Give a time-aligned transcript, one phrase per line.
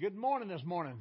[0.00, 1.00] Good morning this morning.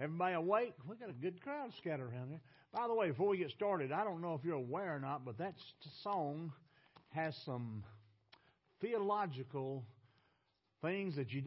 [0.00, 0.74] Everybody awake?
[0.88, 2.40] We got a good crowd scattered around here.
[2.72, 5.24] By the way, before we get started, I don't know if you're aware or not,
[5.24, 5.54] but that
[6.02, 6.52] song
[7.10, 7.84] has some
[8.80, 9.84] theological
[10.82, 11.44] things that you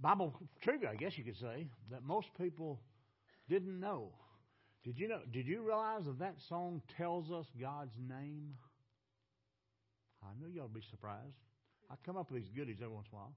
[0.00, 2.80] Bible trivia, I guess you could say, that most people
[3.50, 4.08] didn't know.
[4.84, 5.20] Did you know?
[5.34, 8.54] Did you realize that that song tells us God's name?
[10.22, 11.36] I know y'all be surprised.
[11.90, 13.34] I come up with these goodies every once in a while.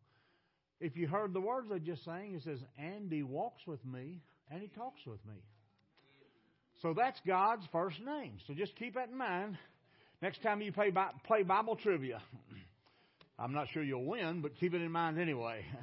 [0.79, 4.61] If you heard the words I just sang, it says, "Andy walks with me and
[4.61, 5.42] he talks with me."
[6.82, 8.38] So that's God's first name.
[8.47, 9.57] So just keep that in mind.
[10.21, 10.92] Next time you play,
[11.25, 12.21] play Bible trivia,
[13.39, 15.66] I'm not sure you'll win, but keep it in mind anyway.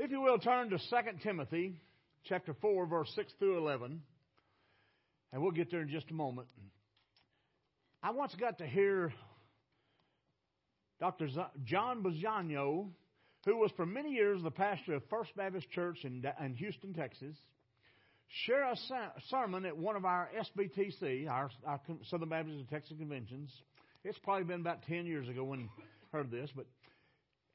[0.00, 0.84] If you will, turn to 2
[1.24, 1.74] Timothy
[2.28, 4.00] chapter 4, verse 6 through 11,
[5.32, 6.46] and we'll get there in just a moment.
[8.00, 9.12] I once got to hear
[11.00, 11.26] Dr.
[11.64, 12.90] John Bisagno,
[13.48, 17.34] who was for many years the pastor of First Baptist Church in, in Houston, Texas,
[18.44, 18.76] share a
[19.30, 23.50] sermon at one of our SBTC, our, our Southern Baptist and Texas conventions.
[24.04, 26.66] It's probably been about 10 years ago when I heard this, but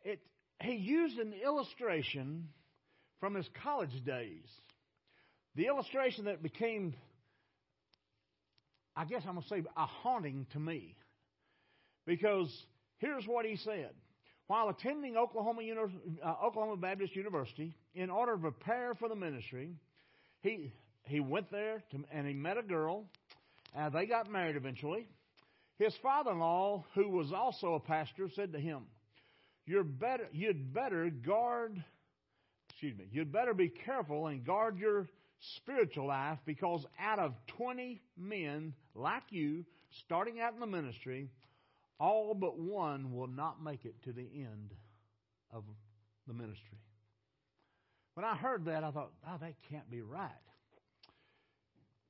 [0.03, 0.19] it,
[0.61, 2.49] he used an illustration
[3.19, 4.47] from his college days.
[5.55, 6.95] The illustration that became,
[8.95, 10.95] I guess I'm going to say, a haunting to me.
[12.07, 12.49] Because
[13.03, 13.89] Here's what he said.
[14.47, 15.61] While attending Oklahoma,
[16.23, 19.71] uh, Oklahoma Baptist University, in order to prepare for the ministry,
[20.41, 20.73] he,
[21.05, 23.05] he went there to, and he met a girl.
[23.77, 25.07] Uh, they got married eventually.
[25.79, 28.83] His father-in-law, who was also a pastor, said to him,
[29.65, 30.27] "You're better.
[30.31, 31.83] You'd better guard.
[32.69, 33.07] Excuse me.
[33.11, 35.07] You'd better be careful and guard your
[35.57, 39.65] spiritual life because out of 20 men like you
[40.05, 41.29] starting out in the ministry,
[42.03, 44.73] all but one will not make it to the end
[45.53, 45.63] of
[46.27, 46.77] the ministry.
[48.15, 50.29] When I heard that, I thought, oh, that can't be right.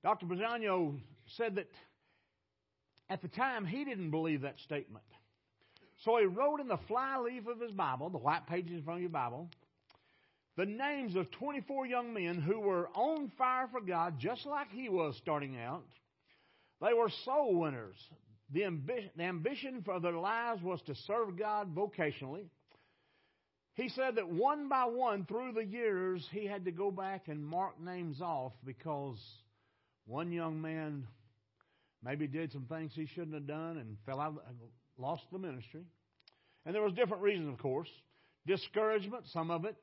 [0.02, 0.26] Dr.
[0.26, 1.00] Bisagno
[1.38, 1.70] said that
[3.08, 5.06] at the time he didn't believe that statement.
[6.04, 9.02] So he wrote in the flyleaf of his Bible, the white pages in front of
[9.02, 9.48] your Bible,
[10.58, 14.90] the names of 24 young men who were on fire for God, just like he
[14.90, 15.86] was starting out.
[16.82, 17.96] They were soul winners.
[18.54, 22.46] The ambition, the ambition for their lives was to serve God vocationally.
[23.74, 27.44] He said that one by one through the years, he had to go back and
[27.44, 29.18] mark names off because
[30.06, 31.08] one young man
[32.04, 34.36] maybe did some things he shouldn't have done and fell out,
[35.00, 35.86] lost the ministry.
[36.66, 37.90] And there was different reasons, of course.
[38.46, 39.76] Discouragement, some of it,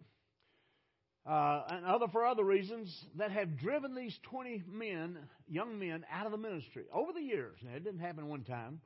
[1.27, 6.27] uh, and other for other reasons that have driven these 20 men, young men, out
[6.27, 7.59] of the ministry over the years.
[7.63, 8.81] Now, it didn't happen one time.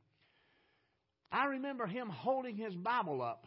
[1.31, 3.47] I remember him holding his Bible up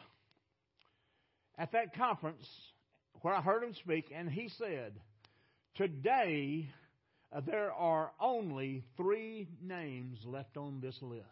[1.58, 2.48] at that conference
[3.22, 4.94] where I heard him speak, and he said,
[5.76, 6.70] Today
[7.32, 11.26] uh, there are only three names left on this list.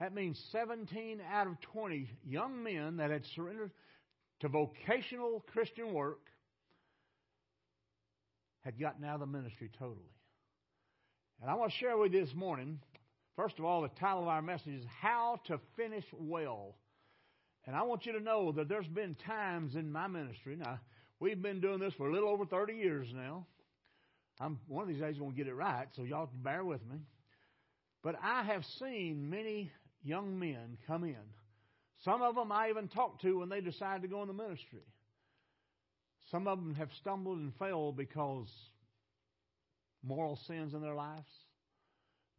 [0.00, 3.70] That means 17 out of 20 young men that had surrendered
[4.40, 6.20] to vocational Christian work
[8.64, 10.00] had gotten out of the ministry totally.
[11.40, 12.80] And I want to share with you this morning,
[13.36, 16.74] first of all, the title of our message is How to Finish Well.
[17.66, 20.78] And I want you to know that there's been times in my ministry, now,
[21.20, 23.46] we've been doing this for a little over 30 years now.
[24.40, 26.98] I'm one of these days going to get it right, so y'all bear with me.
[28.02, 29.70] But I have seen many
[30.02, 31.16] young men come in
[32.04, 34.82] some of them I even talked to when they decided to go in the ministry.
[36.30, 38.48] Some of them have stumbled and failed because
[40.02, 41.28] moral sins in their lives,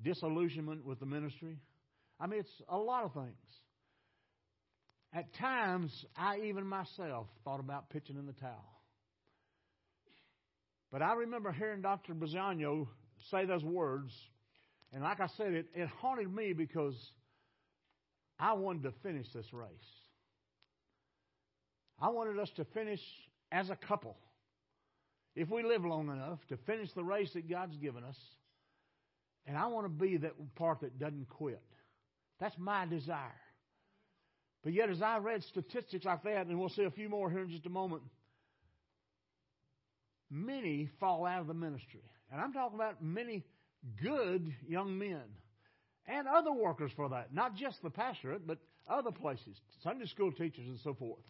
[0.03, 1.57] disillusionment with the ministry.
[2.19, 3.35] I mean, it's a lot of things.
[5.13, 8.81] At times, I even myself thought about pitching in the towel.
[10.91, 12.13] But I remember hearing Dr.
[12.13, 12.87] Bisagno
[13.31, 14.11] say those words,
[14.93, 16.95] and like I said, it, it haunted me because
[18.39, 19.69] I wanted to finish this race.
[21.99, 22.99] I wanted us to finish
[23.51, 24.17] as a couple.
[25.35, 28.17] If we live long enough to finish the race that God's given us.
[29.45, 31.61] And I want to be that part that doesn't quit.
[32.39, 33.41] That's my desire.
[34.63, 37.41] But yet, as I read statistics like that, and we'll see a few more here
[37.41, 38.01] in just a moment,
[40.31, 42.01] many fall out of the ministry.
[42.31, 43.43] And I'm talking about many
[44.01, 45.21] good young men
[46.07, 50.67] and other workers for that, not just the pastorate, but other places, Sunday school teachers
[50.67, 51.23] and so forth.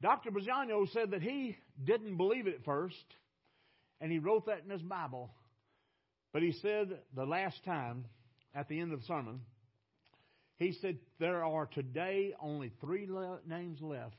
[0.00, 0.30] Dr.
[0.30, 2.94] Bisagno said that he didn't believe it at first,
[4.00, 5.30] and he wrote that in his Bible.
[6.32, 8.04] But he said the last time,
[8.54, 9.40] at the end of the sermon,
[10.58, 14.16] he said, There are today only three le- names left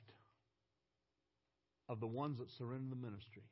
[1.88, 3.44] of the ones that surrender the ministry.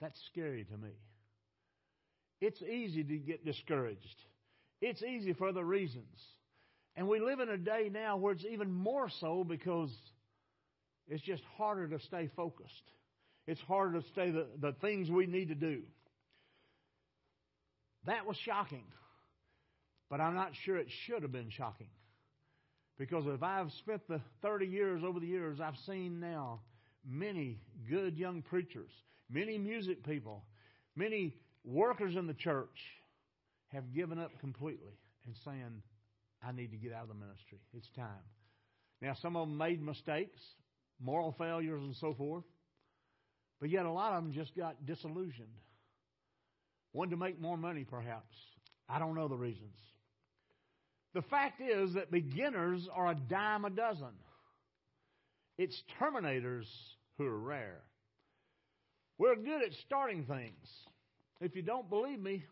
[0.00, 0.90] That's scary to me.
[2.40, 4.22] It's easy to get discouraged.
[4.82, 6.18] It's easy for other reasons.
[6.96, 9.90] And we live in a day now where it's even more so because
[11.08, 12.90] it's just harder to stay focused.
[13.46, 15.82] It's harder to stay the, the things we need to do.
[18.06, 18.84] That was shocking.
[20.10, 21.88] But I'm not sure it should have been shocking.
[22.98, 26.60] Because if I've spent the 30 years over the years, I've seen now
[27.08, 28.90] many good young preachers,
[29.30, 30.44] many music people,
[30.96, 32.68] many workers in the church
[33.72, 34.92] have given up completely
[35.26, 35.82] and saying,
[36.46, 37.58] I need to get out of the ministry.
[37.74, 38.24] It's time.
[39.00, 40.40] Now, some of them made mistakes,
[41.00, 42.44] moral failures, and so forth.
[43.60, 45.48] But yet, a lot of them just got disillusioned.
[46.92, 48.34] Wanted to make more money, perhaps.
[48.88, 49.76] I don't know the reasons.
[51.14, 54.14] The fact is that beginners are a dime a dozen.
[55.58, 56.64] It's terminators
[57.18, 57.82] who are rare.
[59.18, 60.68] We're good at starting things.
[61.40, 62.44] If you don't believe me,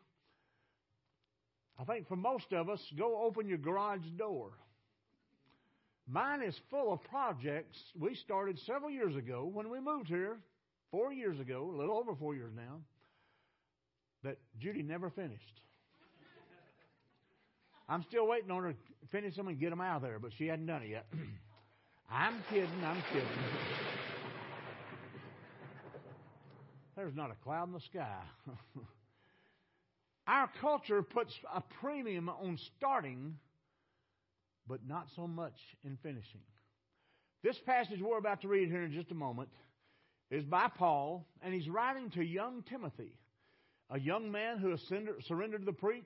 [1.81, 4.51] I think for most of us, go open your garage door.
[6.07, 10.39] Mine is full of projects we started several years ago when we moved here,
[10.91, 12.81] four years ago, a little over four years now,
[14.25, 15.63] that Judy never finished.
[17.89, 18.79] I'm still waiting on her to
[19.11, 21.07] finish them and get them out of there, but she hadn't done it yet.
[22.11, 23.29] I'm kidding, I'm kidding.
[26.97, 28.21] There's not a cloud in the sky.
[30.31, 33.37] Our culture puts a premium on starting,
[34.69, 36.43] but not so much in finishing.
[37.43, 39.49] This passage we're about to read here in just a moment
[40.31, 43.19] is by Paul, and he's writing to young Timothy,
[43.91, 44.81] a young man who has
[45.27, 46.05] surrendered to the preach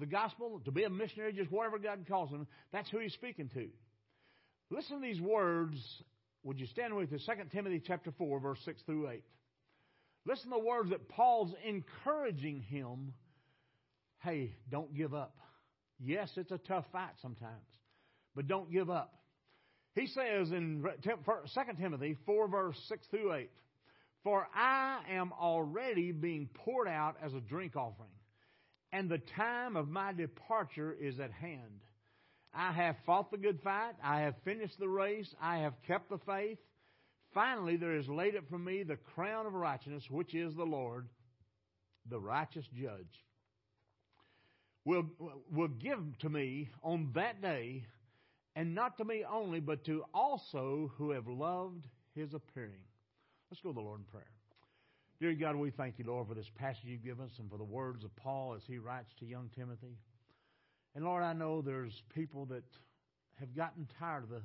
[0.00, 2.48] the gospel, to be a missionary, just whatever God calls him.
[2.72, 3.68] That's who he's speaking to.
[4.70, 5.76] Listen to these words.
[6.42, 7.20] Would you stand with me?
[7.24, 9.22] 2 Timothy chapter 4, verse 6 through 8.
[10.26, 13.12] Listen to the words that Paul's encouraging him.
[14.20, 15.36] Hey, don't give up.
[16.00, 17.68] Yes, it's a tough fight sometimes,
[18.34, 19.14] but don't give up.
[19.94, 21.10] He says in 2
[21.78, 23.50] Timothy 4, verse 6 through 8,
[24.24, 28.10] For I am already being poured out as a drink offering,
[28.92, 31.82] and the time of my departure is at hand.
[32.52, 36.18] I have fought the good fight, I have finished the race, I have kept the
[36.18, 36.58] faith.
[37.34, 41.08] Finally, there is laid up for me the crown of righteousness, which is the Lord,
[42.08, 43.24] the righteous judge.
[44.84, 45.06] Will,
[45.50, 47.84] will give to me on that day,
[48.54, 52.84] and not to me only, but to also who have loved his appearing.
[53.50, 54.30] Let's go to the Lord in prayer.
[55.20, 57.64] Dear God, we thank you, Lord, for this passage you've given us and for the
[57.64, 59.96] words of Paul as he writes to young Timothy.
[60.94, 62.64] And Lord, I know there's people that
[63.40, 64.42] have gotten tired of the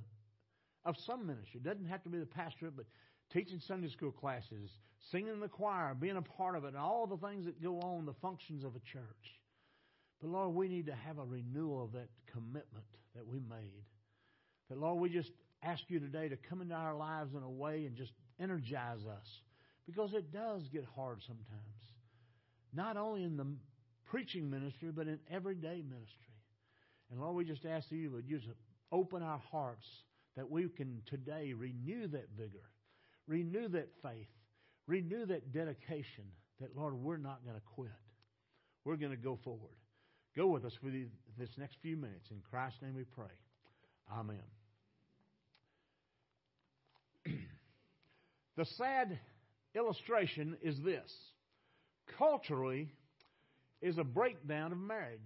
[0.86, 1.60] of some ministry.
[1.60, 2.86] It doesn't have to be the pastorate, but
[3.32, 4.72] teaching Sunday school classes,
[5.12, 7.80] singing in the choir, being a part of it, and all the things that go
[7.80, 9.40] on, the functions of a church.
[10.22, 12.86] But Lord, we need to have a renewal of that commitment
[13.16, 13.84] that we made.
[14.70, 15.32] That Lord, we just
[15.64, 19.28] ask you today to come into our lives in a way and just energize us.
[19.86, 21.46] Because it does get hard sometimes.
[22.74, 23.48] Not only in the
[24.06, 26.36] preaching ministry, but in everyday ministry.
[27.12, 28.46] And Lord, we just ask you would just
[28.92, 29.88] open our hearts
[30.36, 32.70] that we can today renew that vigor,
[33.28, 34.28] renew that faith,
[34.88, 36.26] renew that dedication
[36.62, 37.92] that, Lord, we're not going to quit.
[38.86, 39.76] We're going to go forward.
[40.36, 40.90] Go with us for
[41.38, 42.30] this next few minutes.
[42.32, 43.28] In Christ's name we pray.
[44.12, 44.38] Amen.
[48.58, 49.20] the sad
[49.76, 51.12] illustration is this
[52.18, 52.90] culturally
[53.82, 55.20] is a breakdown of marriage.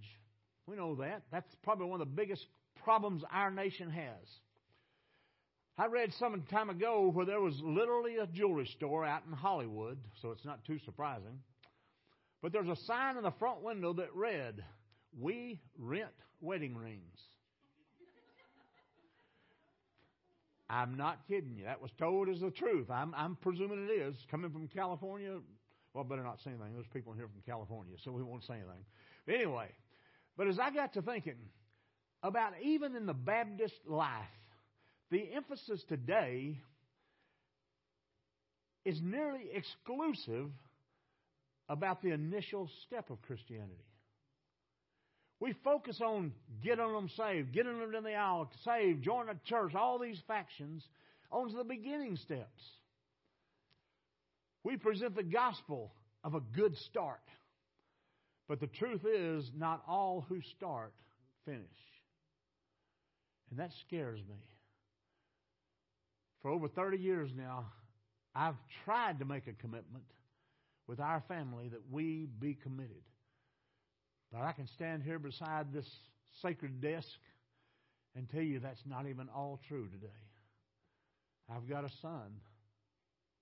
[0.66, 1.22] We know that.
[1.30, 2.46] That's probably one of the biggest
[2.82, 4.28] problems our nation has.
[5.76, 9.98] I read some time ago where there was literally a jewelry store out in Hollywood,
[10.22, 11.40] so it's not too surprising.
[12.42, 14.62] But there's a sign in the front window that read,
[15.18, 17.18] We rent wedding rings.
[20.70, 21.64] I'm not kidding you.
[21.64, 22.90] That was told as the truth.
[22.90, 24.14] I'm, I'm presuming it is.
[24.30, 25.38] Coming from California,
[25.92, 26.72] well, better not say anything.
[26.74, 28.84] There's people here from California, so we won't say anything.
[29.26, 29.68] But anyway,
[30.36, 31.38] but as I got to thinking
[32.22, 34.24] about even in the Baptist life,
[35.10, 36.58] the emphasis today
[38.84, 40.50] is nearly exclusive
[41.68, 43.72] about the initial step of Christianity.
[45.40, 46.32] We focus on
[46.62, 50.82] getting them saved, getting them in the aisle, saved, join a church, all these factions,
[51.30, 52.62] on the beginning steps.
[54.62, 55.92] We present the gospel
[56.22, 57.20] of a good start.
[58.48, 60.92] But the truth is, not all who start
[61.44, 61.60] finish.
[63.50, 64.36] And that scares me.
[66.44, 67.64] For over 30 years now,
[68.34, 70.04] I've tried to make a commitment
[70.86, 73.02] with our family that we be committed.
[74.30, 75.88] But I can stand here beside this
[76.42, 77.08] sacred desk
[78.14, 80.12] and tell you that's not even all true today.
[81.50, 82.42] I've got a son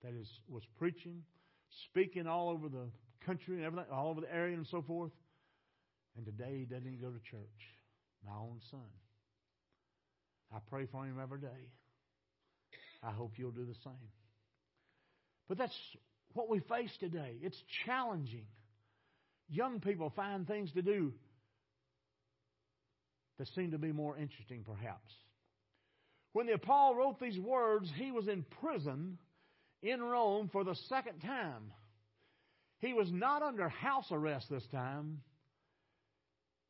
[0.01, 1.23] that is was preaching,
[1.89, 2.87] speaking all over the
[3.25, 5.11] country and everything, all over the area and so forth.
[6.15, 7.41] And today he doesn't even go to church.
[8.25, 8.79] My own son.
[10.55, 11.67] I pray for him every day.
[13.03, 14.09] I hope you'll do the same.
[15.49, 15.77] But that's
[16.33, 17.35] what we face today.
[17.41, 18.45] It's challenging.
[19.49, 21.13] Young people find things to do
[23.37, 25.11] that seem to be more interesting, perhaps.
[26.31, 29.17] When the Paul wrote these words, he was in prison
[29.81, 31.71] in Rome for the second time.
[32.79, 35.21] He was not under house arrest this time.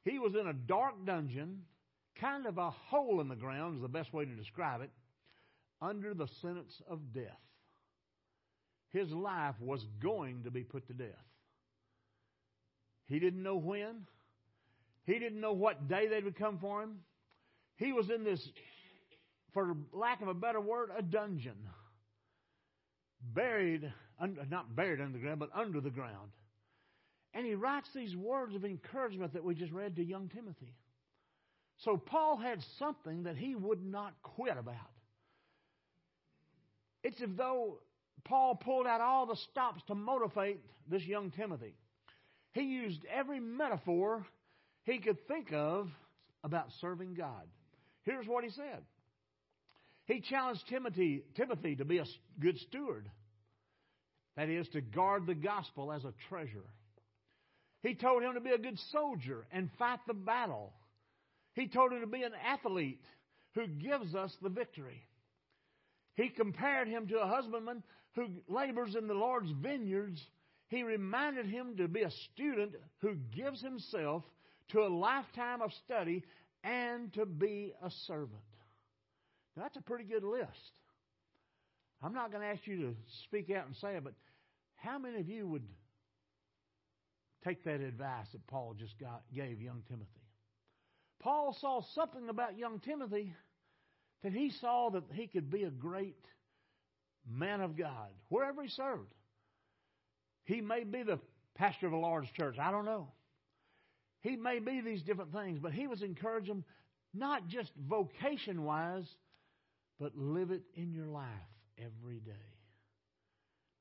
[0.04, 1.62] He was in a dark dungeon,
[2.20, 4.90] kind of a hole in the ground, is the best way to describe it,
[5.84, 7.26] under the sentence of death.
[8.92, 11.08] His life was going to be put to death.
[13.08, 14.08] He didn't know when.
[15.06, 17.00] He didn't know what day they would come for him.
[17.76, 18.40] He was in this,
[19.54, 21.58] for lack of a better word, a dungeon.
[23.34, 23.92] Buried,
[24.50, 26.32] not buried under the ground, but under the ground.
[27.34, 30.76] And he writes these words of encouragement that we just read to young Timothy.
[31.78, 34.76] So Paul had something that he would not quit about.
[37.04, 37.80] It's as though
[38.24, 41.76] Paul pulled out all the stops to motivate this young Timothy.
[42.54, 44.26] He used every metaphor
[44.86, 45.90] he could think of
[46.44, 47.48] about serving God.
[48.04, 48.84] Here's what he said.
[50.06, 52.06] He challenged Timothy, Timothy to be a
[52.40, 53.10] good steward.
[54.36, 56.66] That is, to guard the gospel as a treasure.
[57.82, 60.74] He told him to be a good soldier and fight the battle.
[61.54, 63.04] He told him to be an athlete
[63.56, 65.02] who gives us the victory.
[66.16, 67.84] He compared him to a husbandman
[68.16, 70.22] who labors in the Lord's vineyards.
[70.68, 74.24] He reminded him to be a student who gives himself
[74.70, 76.24] to a lifetime of study
[76.64, 78.32] and to be a servant.
[79.56, 80.80] Now, that's a pretty good list.
[82.02, 84.14] I'm not going to ask you to speak out and say it, but
[84.76, 85.64] how many of you would
[87.44, 90.10] take that advice that Paul just got, gave young Timothy?
[91.20, 93.34] Paul saw something about young Timothy
[94.24, 96.18] that he saw that he could be a great
[97.30, 99.14] man of God wherever he served.
[100.46, 101.20] He may be the
[101.56, 102.58] pastor of a large church.
[102.60, 103.10] I don't know.
[104.22, 106.64] He may be these different things, but he was encouraging
[107.14, 109.08] not just vocation wise,
[110.00, 111.28] but live it in your life
[111.78, 112.32] every day.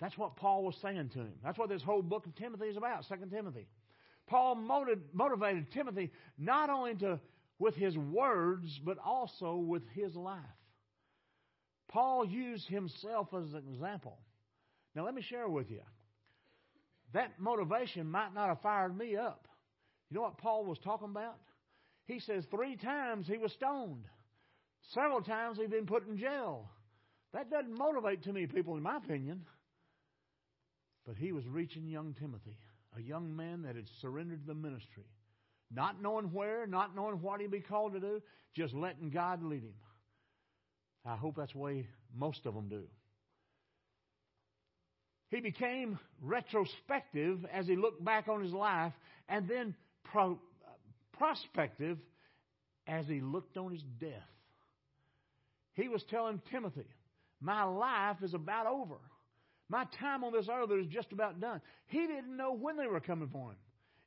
[0.01, 1.35] That's what Paul was saying to him.
[1.45, 3.69] That's what this whole book of Timothy is about, Second Timothy.
[4.27, 7.21] Paul motivated Timothy not only to
[7.63, 10.41] with his words, but also with his life.
[11.89, 14.19] Paul used himself as an example.
[14.97, 15.83] Now, let me share with you.
[17.15, 19.47] That motivation might not have fired me up.
[20.11, 21.39] You know what Paul was talking about?
[22.07, 24.07] He says three times he was stoned.
[24.93, 26.69] Several times he'd been put in jail.
[27.33, 29.43] That doesn't motivate too many people, in my opinion.
[31.07, 32.59] But he was reaching young Timothy,
[32.99, 35.07] a young man that had surrendered the ministry.
[35.75, 38.23] Not knowing where, not knowing what he'd be called to do,
[38.55, 39.75] just letting God lead him.
[41.05, 42.83] I hope that's the way most of them do.
[45.31, 48.93] He became retrospective as he looked back on his life
[49.29, 49.75] and then
[50.05, 50.39] pro,
[51.17, 51.99] prospective
[52.87, 54.11] as he looked on his death.
[55.73, 56.87] He was telling Timothy,
[57.41, 58.97] My life is about over.
[59.71, 61.63] My time on this earth is just about done.
[61.87, 63.57] He didn't know when they were coming for him.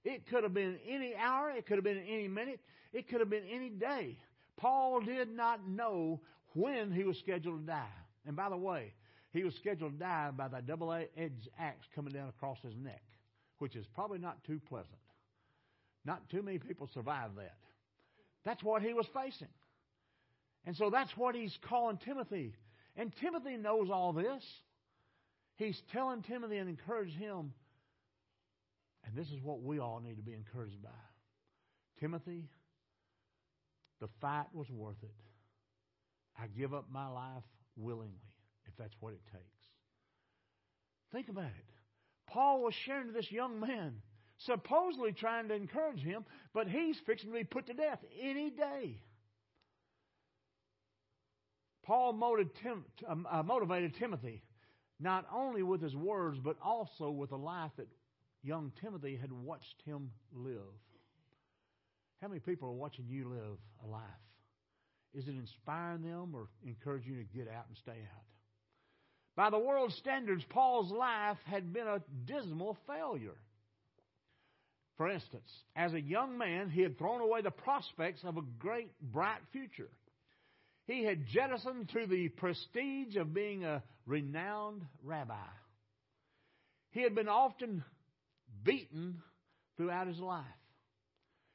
[0.05, 2.59] It could have been any hour, it could have been any minute,
[2.93, 4.17] it could have been any day.
[4.55, 6.21] Paul did not know
[6.53, 7.87] when he was scheduled to die.
[8.25, 8.93] And by the way,
[9.31, 13.03] he was scheduled to die by the double edged axe coming down across his neck,
[13.59, 14.95] which is probably not too pleasant.
[16.05, 17.57] Not too many people survive that.
[18.45, 19.49] That's what he was facing.
[20.65, 22.53] And so that's what he's calling Timothy.
[22.95, 24.43] And Timothy knows all this.
[25.57, 27.53] He's telling Timothy and encourage him.
[29.05, 30.89] And this is what we all need to be encouraged by.
[31.99, 32.45] Timothy,
[34.01, 35.15] the fight was worth it.
[36.37, 37.43] I give up my life
[37.77, 38.33] willingly,
[38.65, 39.65] if that's what it takes.
[41.11, 41.65] Think about it.
[42.27, 44.01] Paul was sharing to this young man
[44.37, 48.99] supposedly trying to encourage him, but he's fixing to be put to death any day.
[51.85, 54.43] Paul uh, motivated Timothy
[54.99, 57.87] not only with his words, but also with a life that
[58.45, 60.59] young Timothy had watched him live.
[62.21, 64.01] How many people are watching you live a life?
[65.13, 68.23] Is it inspiring them or encouraging you to get out and stay out?
[69.35, 73.37] By the world's standards, Paul's life had been a dismal failure.
[74.97, 78.91] For instance, as a young man, he had thrown away the prospects of a great,
[79.01, 79.89] bright future.
[80.87, 85.35] He had jettisoned to the prestige of being a renowned rabbi.
[86.91, 87.83] He had been often
[88.65, 89.21] beaten
[89.77, 90.43] throughout his life.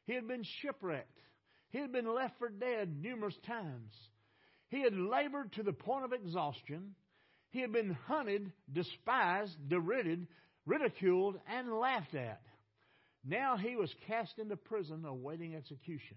[0.07, 1.19] He had been shipwrecked.
[1.71, 3.93] He had been left for dead numerous times.
[4.69, 6.95] He had labored to the point of exhaustion.
[7.51, 10.27] He had been hunted, despised, derided,
[10.67, 12.41] ridiculed, and laughed at.
[13.25, 16.17] Now he was cast into prison awaiting execution.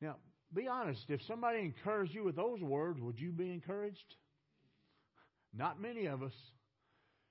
[0.00, 0.16] Now,
[0.52, 4.14] be honest, if somebody encouraged you with those words, would you be encouraged?
[5.52, 6.32] Not many of us.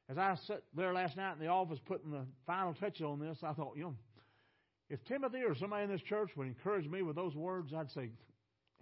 [0.09, 3.37] As I sat there last night in the office putting the final touches on this,
[3.41, 3.95] I thought, you know,
[4.89, 8.09] if Timothy or somebody in this church would encourage me with those words, I'd say,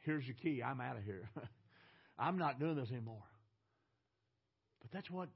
[0.02, 0.64] here's your key.
[0.64, 1.30] I'm out of here.
[2.20, 3.24] I'm not doing this anymore.
[4.82, 5.30] But that's what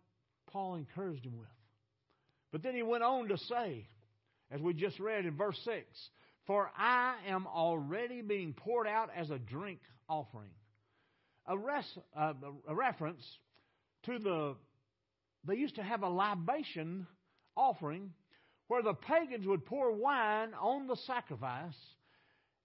[0.51, 1.47] Paul encouraged him with.
[2.51, 3.87] But then he went on to say,
[4.51, 5.85] as we just read in verse 6,
[6.47, 10.51] For I am already being poured out as a drink offering.
[11.47, 11.85] A, res,
[12.17, 12.33] uh,
[12.67, 13.23] a reference
[14.03, 14.55] to the,
[15.47, 17.07] they used to have a libation
[17.55, 18.11] offering
[18.67, 21.75] where the pagans would pour wine on the sacrifice.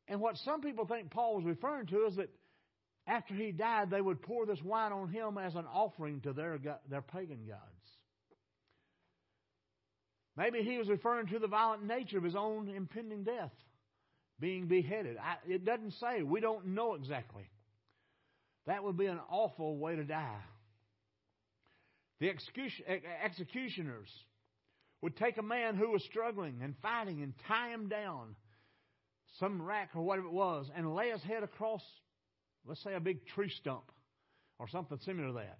[0.08, 2.30] And what some people think Paul was referring to is that
[3.06, 6.58] after he died, they would pour this wine on him as an offering to their,
[6.88, 7.60] their pagan gods.
[10.36, 13.52] Maybe he was referring to the violent nature of his own impending death,
[14.38, 15.16] being beheaded.
[15.18, 16.22] I, it doesn't say.
[16.22, 17.50] We don't know exactly.
[18.66, 20.40] That would be an awful way to die.
[22.20, 22.28] The
[23.24, 24.08] executioners
[25.00, 28.36] would take a man who was struggling and fighting and tie him down,
[29.38, 31.82] some rack or whatever it was, and lay his head across,
[32.66, 33.90] let's say, a big tree stump
[34.58, 35.58] or something similar to that.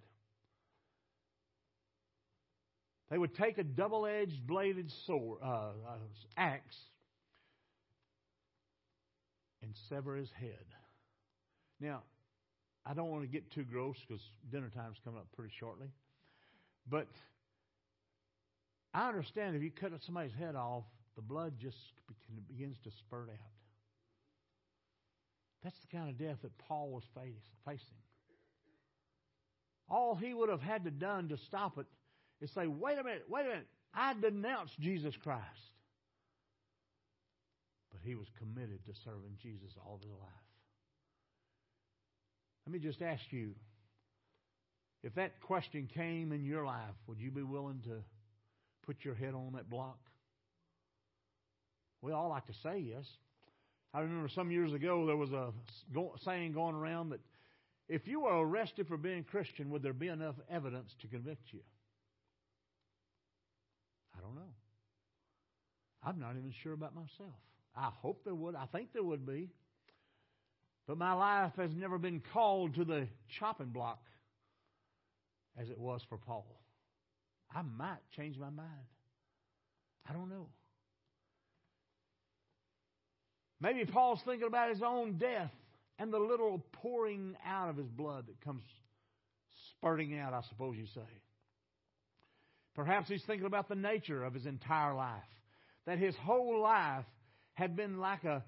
[3.10, 5.98] They would take a double edged bladed sword, uh, uh,
[6.36, 6.76] axe
[9.62, 10.64] and sever his head.
[11.80, 12.02] Now,
[12.84, 15.88] I don't want to get too gross because dinner time's coming up pretty shortly.
[16.90, 17.06] But
[18.92, 21.76] I understand if you cut somebody's head off, the blood just
[22.48, 23.50] begins to spurt out.
[25.62, 27.04] That's the kind of death that Paul was
[27.64, 27.84] facing.
[29.88, 31.86] All he would have had to done to stop it
[32.40, 35.44] is say, wait a minute, wait a minute, I denounce Jesus Christ.
[37.90, 40.28] But he was committed to serving Jesus all of his life.
[42.66, 43.54] Let me just ask you
[45.02, 48.02] if that question came in your life, would you be willing to
[48.86, 49.98] put your head on that block?
[52.02, 53.04] We all like to say yes.
[53.92, 55.52] I remember some years ago there was a
[56.24, 57.20] saying going around that
[57.88, 61.60] if you were arrested for being Christian, would there be enough evidence to convict you?
[64.16, 64.52] I don't know.
[66.04, 67.34] I'm not even sure about myself.
[67.76, 68.54] I hope there would.
[68.54, 69.48] I think there would be.
[70.86, 73.06] But my life has never been called to the
[73.38, 74.00] chopping block
[75.58, 76.46] as it was for Paul.
[77.54, 78.68] I might change my mind.
[80.08, 80.48] I don't know.
[83.60, 85.50] Maybe Paul's thinking about his own death
[85.98, 88.62] and the little pouring out of his blood that comes
[89.72, 91.00] spurting out, I suppose you say.
[92.74, 95.20] Perhaps he's thinking about the nature of his entire life.
[95.86, 97.04] That his whole life
[97.54, 98.42] had been like a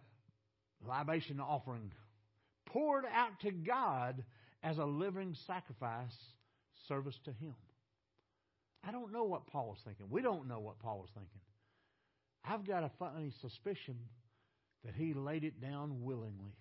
[0.86, 1.92] libation offering,
[2.66, 4.22] poured out to God
[4.62, 6.14] as a living sacrifice,
[6.88, 7.54] service to Him.
[8.86, 10.06] I don't know what Paul was thinking.
[10.10, 11.40] We don't know what Paul was thinking.
[12.44, 13.96] I've got a funny suspicion
[14.84, 16.56] that he laid it down willingly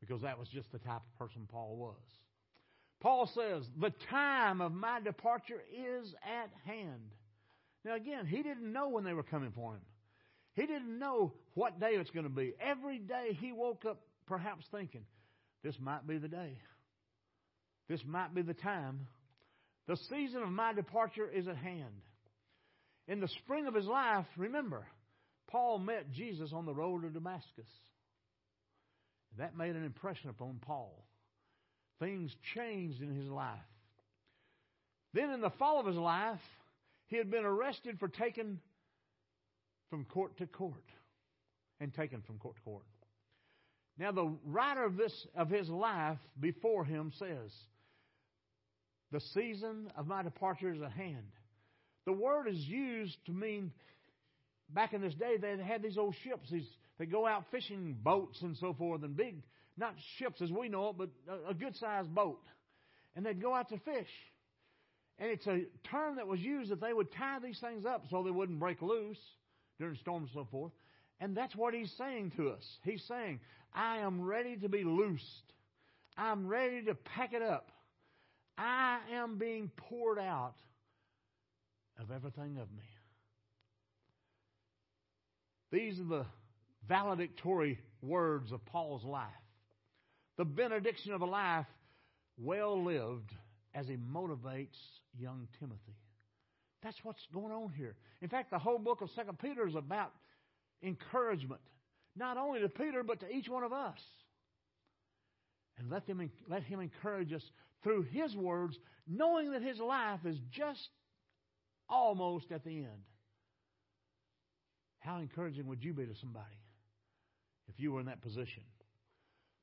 [0.00, 1.96] because that was just the type of person Paul was.
[3.00, 7.14] Paul says, The time of my departure is at hand.
[7.84, 9.80] Now, again, he didn't know when they were coming for him.
[10.54, 12.52] He didn't know what day it's going to be.
[12.60, 15.04] Every day he woke up perhaps thinking,
[15.62, 16.58] This might be the day.
[17.90, 19.08] This might be the time.
[19.88, 22.04] The season of my departure is at hand.
[23.08, 24.86] In the spring of his life, remember,
[25.48, 27.66] Paul met Jesus on the road to Damascus.
[29.38, 31.04] That made an impression upon Paul
[31.98, 33.58] things changed in his life.
[35.12, 36.38] Then, in the fall of his life,
[37.08, 38.60] he had been arrested for taking
[39.90, 40.84] from court to court
[41.80, 42.84] and taken from court to court.
[43.98, 47.50] Now, the writer of this of his life before him says,
[49.12, 51.32] "The season of my departure is at hand."
[52.06, 53.72] The word is used to mean
[54.70, 56.68] back in this day they had these old ships, these
[56.98, 59.42] they go out fishing boats and so forth, and big
[59.76, 62.42] not ships as we know it, but a, a good sized boat.
[63.16, 64.10] And they'd go out to fish.
[65.18, 68.22] And it's a term that was used that they would tie these things up so
[68.22, 69.18] they wouldn't break loose
[69.78, 70.72] during storms and so forth.
[71.20, 72.64] And that's what he's saying to us.
[72.84, 73.40] He's saying,
[73.74, 75.52] I am ready to be loosed.
[76.16, 77.70] I'm ready to pack it up.
[78.60, 80.54] I am being poured out
[81.98, 82.84] of everything of me.
[85.72, 86.26] These are the
[86.86, 89.28] valedictory words of Paul's life.
[90.36, 91.66] The benediction of a life
[92.36, 93.32] well lived
[93.74, 94.76] as he motivates
[95.18, 95.96] young Timothy.
[96.82, 97.94] That's what's going on here.
[98.20, 100.12] In fact, the whole book of Second Peter is about
[100.82, 101.60] encouragement,
[102.14, 103.98] not only to Peter, but to each one of us.
[105.78, 107.42] And let, them, let him encourage us
[107.82, 110.88] through his words, knowing that his life is just
[111.88, 113.04] almost at the end.
[115.00, 116.46] How encouraging would you be to somebody
[117.68, 118.62] if you were in that position?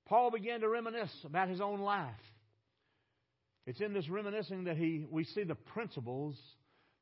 [0.08, 2.14] Paul began to reminisce about his own life.
[3.66, 6.36] It's in this reminiscing that he, we see the principles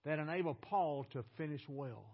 [0.03, 2.05] that enable Paul to finish well.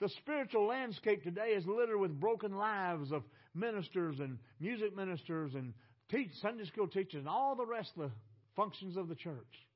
[0.00, 3.22] The spiritual landscape today is littered with broken lives of
[3.54, 5.72] ministers and music ministers and
[6.10, 8.10] teach, Sunday school teachers and all the rest of the
[8.54, 9.66] functions of the church.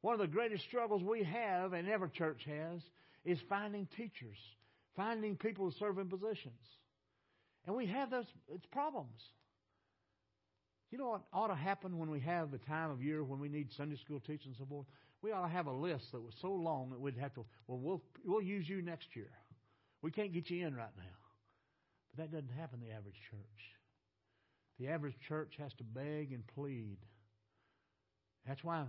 [0.00, 2.82] One of the greatest struggles we have, and every church has,
[3.24, 4.36] is finding teachers,
[4.96, 6.60] finding people to serve in positions.
[7.66, 9.20] And we have those it's problems.
[10.90, 13.48] You know what ought to happen when we have the time of year when we
[13.48, 14.86] need Sunday school teachers and so forth?
[15.22, 17.78] We ought to have a list that was so long that we'd have to, well,
[17.78, 19.30] we'll, we'll use you next year.
[20.02, 21.16] We can't get you in right now.
[22.14, 23.74] But that doesn't happen in the average church.
[24.78, 26.98] The average church has to beg and plead.
[28.46, 28.84] That's why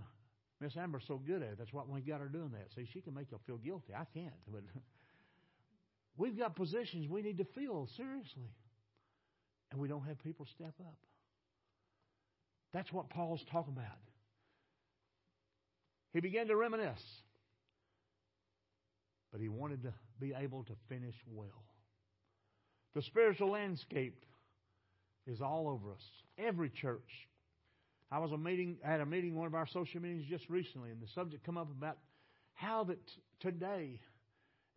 [0.60, 1.58] Miss Amber's so good at it.
[1.58, 2.68] That's why we got her doing that.
[2.74, 3.94] See, she can make you feel guilty.
[3.94, 4.34] I can't.
[4.50, 4.62] But
[6.16, 8.50] we've got positions we need to fill seriously.
[9.70, 10.98] And we don't have people step up.
[12.72, 13.86] That's what Paul's talking about.
[16.12, 17.02] He began to reminisce,
[19.32, 21.64] but he wanted to be able to finish well.
[22.94, 24.24] The spiritual landscape
[25.26, 26.02] is all over us.
[26.38, 27.08] Every church.
[28.10, 30.90] I was a meeting, I had a meeting, one of our social meetings just recently,
[30.90, 31.98] and the subject come up about
[32.54, 32.98] how that
[33.40, 34.00] today,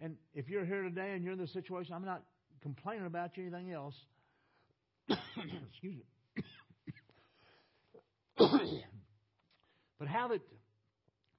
[0.02, 2.24] and if you're here today and you're in this situation, I'm not
[2.62, 3.96] complaining about you anything else.
[5.10, 6.44] Excuse me.
[10.00, 10.42] but how that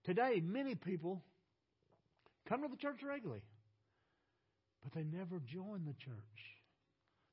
[0.05, 1.23] today many people
[2.49, 3.43] come to the church regularly,
[4.83, 6.15] but they never join the church.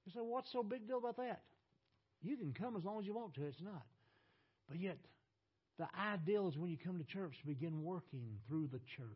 [0.05, 1.41] You say, what's so big deal about that?
[2.21, 3.85] You can come as long as you want to, it's not.
[4.67, 4.97] But yet,
[5.77, 9.07] the ideal is when you come to church to begin working through the church.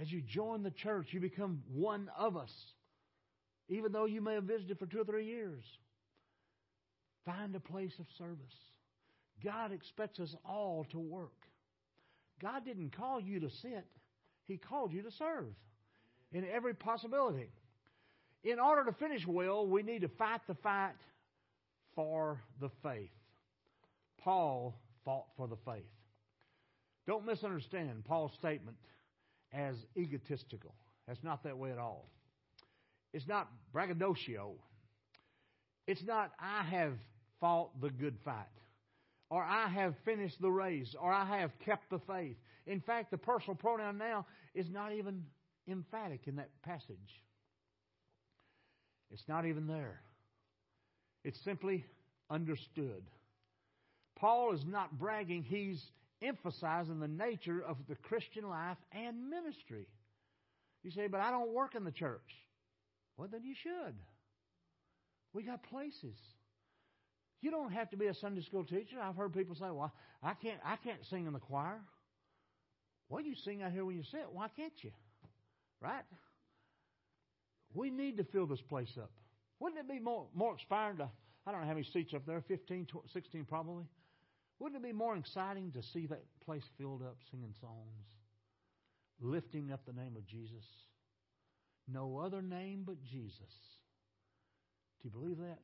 [0.00, 2.52] As you join the church, you become one of us,
[3.68, 5.64] even though you may have visited for two or three years.
[7.24, 8.54] Find a place of service.
[9.44, 11.32] God expects us all to work.
[12.40, 13.86] God didn't call you to sit,
[14.46, 15.54] He called you to serve
[16.32, 17.50] in every possibility.
[18.46, 20.94] In order to finish well, we need to fight the fight
[21.96, 23.10] for the faith.
[24.22, 25.82] Paul fought for the faith.
[27.08, 28.76] Don't misunderstand Paul's statement
[29.52, 30.72] as egotistical.
[31.08, 32.08] That's not that way at all.
[33.12, 34.54] It's not braggadocio.
[35.88, 36.92] It's not, I have
[37.40, 38.46] fought the good fight,
[39.28, 42.36] or I have finished the race, or I have kept the faith.
[42.68, 45.24] In fact, the personal pronoun now is not even
[45.68, 47.24] emphatic in that passage.
[49.12, 50.00] It's not even there.
[51.24, 51.84] It's simply
[52.30, 53.02] understood.
[54.18, 55.82] Paul is not bragging, he's
[56.22, 59.86] emphasizing the nature of the Christian life and ministry.
[60.82, 62.20] You say, but I don't work in the church.
[63.16, 63.94] Well, then you should.
[65.32, 66.16] We got places.
[67.42, 68.96] You don't have to be a Sunday school teacher.
[69.02, 69.92] I've heard people say, "Well,
[70.22, 71.80] I can't, I can't sing in the choir."
[73.08, 74.26] Well, you sing out here when you sit.
[74.32, 74.90] Why can't you?
[75.80, 76.02] Right?
[77.76, 79.10] We need to fill this place up.
[79.60, 81.10] Wouldn't it be more more inspiring to?
[81.46, 83.84] I don't know how many seats up there, 15, 16 probably.
[84.58, 88.06] Wouldn't it be more exciting to see that place filled up, singing songs,
[89.20, 90.64] lifting up the name of Jesus?
[91.86, 93.36] No other name but Jesus.
[95.00, 95.58] Do you believe that?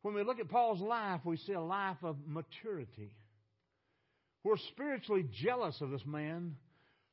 [0.00, 3.14] When we look at Paul's life, we see a life of maturity.
[4.42, 6.56] We're spiritually jealous of this man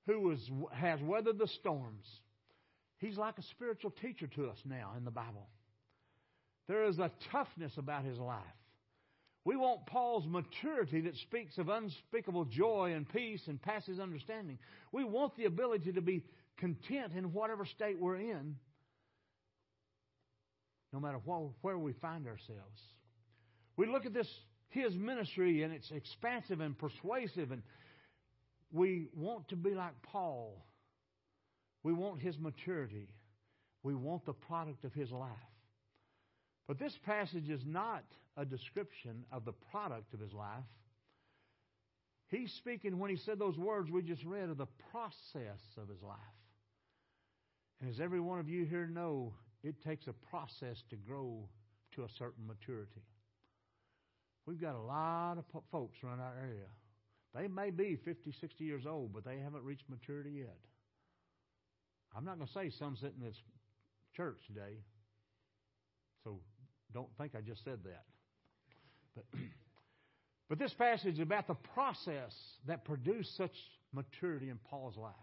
[0.07, 2.05] who is, has weathered the storms.
[2.99, 5.47] He's like a spiritual teacher to us now in the Bible.
[6.67, 8.43] There is a toughness about his life.
[9.45, 14.59] We want Paul's maturity that speaks of unspeakable joy and peace and passes understanding.
[14.91, 16.23] We want the ability to be
[16.57, 18.55] content in whatever state we're in
[20.93, 22.81] no matter what, where we find ourselves.
[23.77, 24.29] We look at this,
[24.69, 27.61] his ministry, and it's expansive and persuasive, and
[28.71, 30.65] we want to be like Paul.
[31.83, 33.09] We want his maturity.
[33.83, 35.29] We want the product of his life.
[36.67, 38.03] But this passage is not
[38.37, 40.63] a description of the product of his life.
[42.27, 46.03] He's speaking, when he said those words we just read, of the process of his
[46.03, 46.17] life.
[47.81, 51.49] And as every one of you here know, it takes a process to grow
[51.95, 53.01] to a certain maturity.
[54.45, 56.67] We've got a lot of folks around our area.
[57.35, 60.57] They may be 50, 60 years old, but they haven't reached maturity yet.
[62.15, 63.35] I'm not going to say some sit in this
[64.15, 64.77] church today,
[66.23, 66.39] so
[66.93, 68.03] don't think I just said that.
[69.15, 69.25] But,
[70.49, 72.33] but this passage is about the process
[72.65, 73.53] that produced such
[73.93, 75.13] maturity in Paul's life.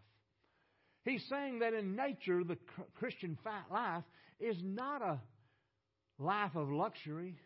[1.04, 2.58] He's saying that in nature, the
[2.94, 3.38] Christian
[3.70, 4.02] life
[4.40, 5.20] is not a
[6.18, 7.36] life of luxury.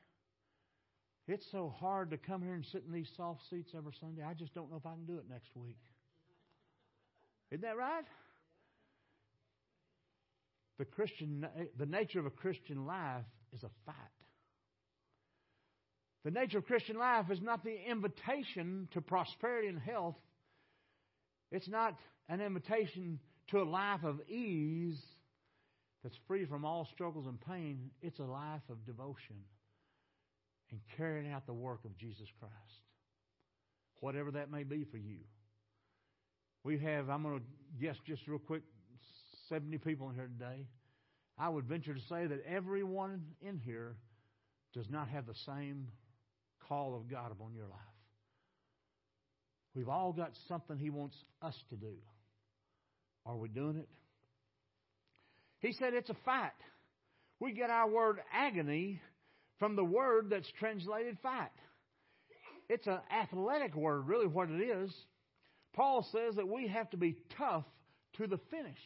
[1.30, 4.22] It's so hard to come here and sit in these soft seats every Sunday.
[4.28, 5.78] I just don't know if I can do it next week.
[7.52, 8.02] Isn't that right?
[10.78, 11.46] The Christian,
[11.78, 13.94] the nature of a Christian life is a fight.
[16.24, 20.16] The nature of Christian life is not the invitation to prosperity and health.
[21.52, 21.94] It's not
[22.28, 25.00] an invitation to a life of ease
[26.02, 27.92] that's free from all struggles and pain.
[28.02, 29.36] It's a life of devotion
[30.70, 32.54] and carrying out the work of Jesus Christ.
[34.00, 35.18] Whatever that may be for you.
[36.64, 37.44] We have, I'm going to
[37.80, 38.62] guess just real quick,
[39.48, 40.66] 70 people in here today.
[41.38, 43.96] I would venture to say that everyone in here
[44.74, 45.88] does not have the same
[46.68, 47.78] call of God upon your life.
[49.74, 51.94] We've all got something He wants us to do.
[53.24, 53.88] Are we doing it?
[55.60, 56.50] He said it's a fight.
[57.38, 59.00] We get our word agony
[59.60, 61.50] from the word that's translated fight.
[62.68, 64.90] It's an athletic word, really, what it is.
[65.74, 67.64] Paul says that we have to be tough
[68.16, 68.80] to the finish.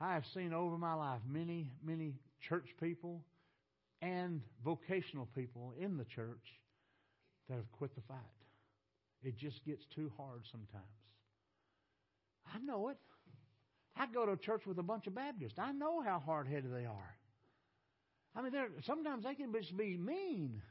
[0.00, 2.12] I have seen over my life many, many
[2.48, 3.24] church people
[4.02, 6.60] and vocational people in the church
[7.48, 8.18] that have quit the fight.
[9.22, 10.84] It just gets too hard sometimes.
[12.52, 12.98] I know it.
[13.96, 15.58] I go to a church with a bunch of Baptists.
[15.58, 17.16] I know how hard headed they are.
[18.34, 18.52] I mean,
[18.84, 20.62] sometimes they can just be mean.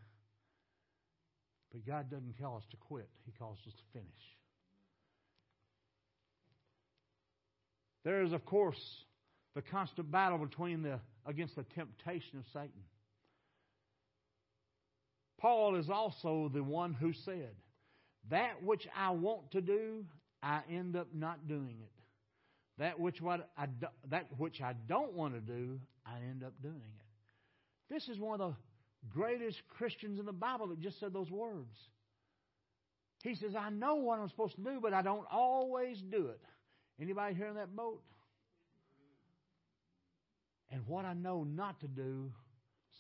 [1.72, 4.08] But God doesn't call us to quit, He calls us to finish.
[8.04, 8.82] There is, of course,
[9.54, 12.84] the constant battle between the against the temptation of Satan.
[15.40, 17.52] Paul is also the one who said,
[18.30, 20.06] That which I want to do,
[20.42, 21.92] I end up not doing it.
[22.80, 26.54] That which, what I do, that which I don't want to do, I end up
[26.62, 27.06] doing it.
[27.92, 28.56] This is one of the
[29.10, 31.78] greatest Christians in the Bible that just said those words.
[33.22, 36.40] He says, I know what I'm supposed to do, but I don't always do it.
[37.02, 38.02] Anybody here in that boat?
[40.72, 42.32] And what I know not to do,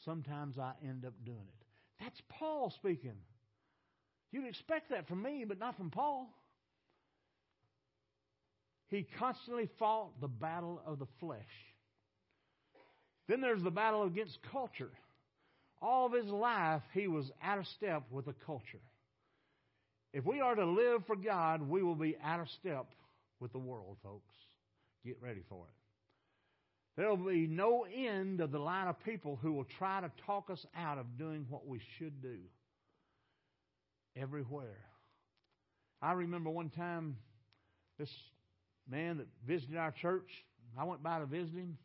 [0.03, 1.65] sometimes I end up doing it.
[2.01, 3.15] That's Paul speaking.
[4.33, 6.27] You'd expect that from me, but not from Paul.
[8.87, 11.39] He constantly fought the battle of the flesh.
[13.27, 14.91] Then there's the battle against culture.
[15.81, 18.81] All of his life, he was out of step with the culture.
[20.13, 22.87] If we are to live for God, we will be out of step
[23.39, 24.33] with the world, folks.
[25.05, 25.73] Get ready for it.
[26.97, 30.49] There will be no end of the line of people who will try to talk
[30.49, 32.37] us out of doing what we should do.
[34.15, 34.77] Everywhere.
[36.01, 37.15] I remember one time
[37.97, 38.09] this
[38.89, 40.27] man that visited our church,
[40.77, 41.77] I went by to visit him,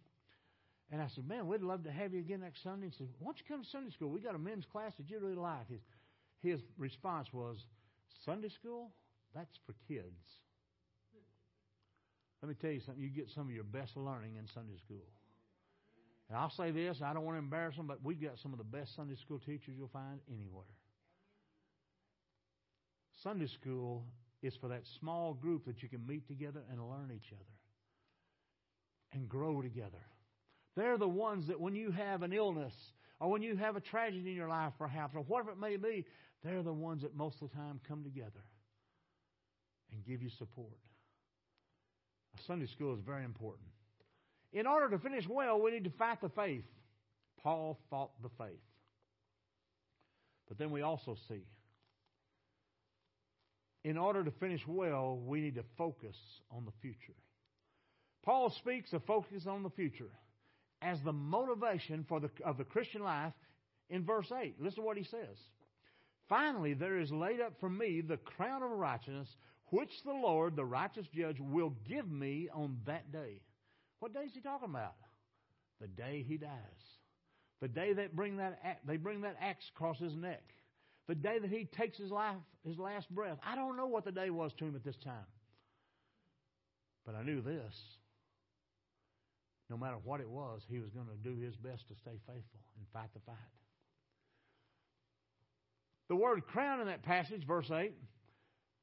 [0.90, 2.86] and I said, Man, we'd love to have you again next Sunday.
[2.86, 4.10] He said, Why don't you come to Sunday school?
[4.10, 5.68] We got a men's class that you really like.
[5.68, 5.80] His,
[6.42, 7.58] his response was,
[8.24, 8.90] Sunday school?
[9.34, 10.22] That's for kids.
[12.42, 13.02] Let me tell you something.
[13.02, 15.04] You get some of your best learning in Sunday school.
[16.28, 18.58] And I'll say this, I don't want to embarrass them, but we've got some of
[18.58, 20.64] the best Sunday school teachers you'll find anywhere.
[23.22, 24.04] Sunday school
[24.42, 27.44] is for that small group that you can meet together and learn each other
[29.12, 30.02] and grow together.
[30.76, 32.74] They're the ones that when you have an illness
[33.18, 36.04] or when you have a tragedy in your life, perhaps, or whatever it may be,
[36.44, 38.44] they're the ones that most of the time come together
[39.90, 40.76] and give you support.
[42.46, 43.68] Sunday school is very important.
[44.52, 46.64] In order to finish well, we need to fight the faith.
[47.42, 48.60] Paul fought the faith.
[50.48, 51.42] But then we also see,
[53.84, 56.16] in order to finish well, we need to focus
[56.50, 57.16] on the future.
[58.24, 60.10] Paul speaks of focus on the future.
[60.86, 63.32] As the motivation for the, of the Christian life
[63.90, 64.54] in verse 8.
[64.60, 65.36] Listen to what he says.
[66.28, 69.28] Finally, there is laid up for me the crown of righteousness,
[69.70, 73.40] which the Lord, the righteous judge, will give me on that day.
[73.98, 74.94] What day is he talking about?
[75.80, 76.50] The day he dies.
[77.60, 80.42] The day that bring that they bring that axe across his neck.
[81.08, 83.38] The day that he takes his life, his last breath.
[83.44, 85.26] I don't know what the day was to him at this time.
[87.04, 87.74] But I knew this.
[89.68, 92.60] No matter what it was, he was going to do his best to stay faithful
[92.76, 93.36] and fight the fight.
[96.08, 97.92] The word crown in that passage, verse 8,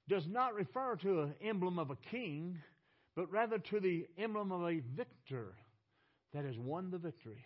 [0.09, 2.59] does not refer to an emblem of a king,
[3.15, 5.53] but rather to the emblem of a victor
[6.33, 7.45] that has won the victory.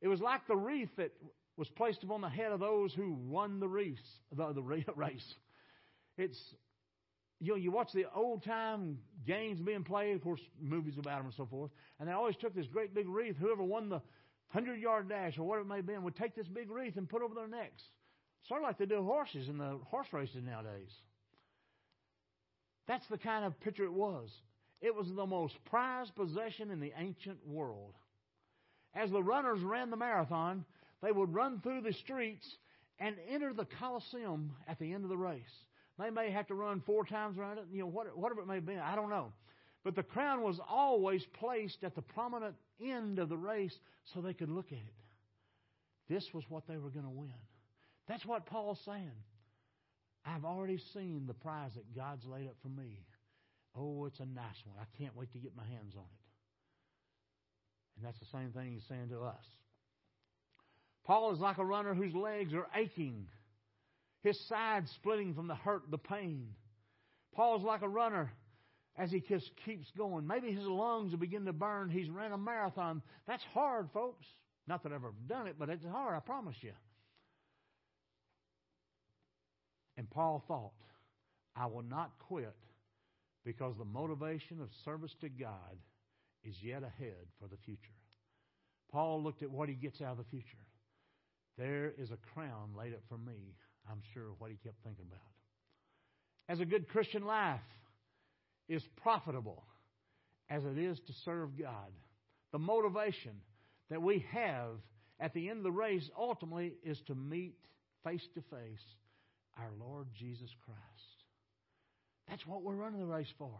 [0.00, 1.12] It was like the wreath that
[1.56, 3.98] was placed upon the head of those who won the race.
[4.32, 4.62] The, the
[4.94, 5.34] race.
[6.16, 6.38] It's
[7.40, 11.26] you know, you watch the old time games being played, of course, movies about them
[11.26, 13.36] and so forth, and they always took this great big wreath.
[13.38, 14.00] Whoever won the
[14.48, 17.08] hundred yard dash or whatever it may have been would take this big wreath and
[17.08, 17.82] put over their necks.
[18.48, 20.90] Sort of like they do horses in the horse races nowadays.
[22.86, 24.30] That's the kind of picture it was.
[24.80, 27.94] It was the most prized possession in the ancient world.
[28.94, 30.64] As the runners ran the marathon,
[31.02, 32.46] they would run through the streets
[32.98, 35.42] and enter the Colosseum at the end of the race.
[35.98, 38.76] They may have to run four times around it, you know, whatever it may be.
[38.76, 39.32] I don't know.
[39.82, 43.78] But the crown was always placed at the prominent end of the race
[44.12, 44.94] so they could look at it.
[46.08, 47.32] This was what they were going to win.
[48.08, 49.10] That's what Paul's saying.
[50.24, 53.06] I've already seen the prize that God's laid up for me.
[53.76, 54.76] Oh, it's a nice one.
[54.80, 56.24] I can't wait to get my hands on it.
[57.96, 59.44] And that's the same thing he's saying to us.
[61.04, 63.28] Paul is like a runner whose legs are aching,
[64.22, 66.48] his side splitting from the hurt, the pain.
[67.34, 68.32] Paul's like a runner
[68.96, 70.26] as he just keeps going.
[70.26, 71.90] Maybe his lungs will begin to burn.
[71.90, 73.02] He's ran a marathon.
[73.26, 74.24] That's hard, folks.
[74.66, 76.72] Not that I've ever done it, but it's hard, I promise you.
[79.96, 80.72] And Paul thought,
[81.54, 82.54] I will not quit
[83.44, 85.78] because the motivation of service to God
[86.44, 87.80] is yet ahead for the future.
[88.90, 90.58] Paul looked at what he gets out of the future.
[91.56, 93.54] There is a crown laid up for me.
[93.90, 95.20] I'm sure what he kept thinking about.
[96.48, 97.60] As a good Christian life
[98.68, 99.64] is profitable
[100.48, 101.90] as it is to serve God.
[102.52, 103.32] The motivation
[103.90, 104.78] that we have
[105.18, 107.56] at the end of the race ultimately is to meet
[108.04, 108.84] face to face
[109.58, 111.24] our Lord Jesus Christ.
[112.28, 113.58] That's what we're running the race for.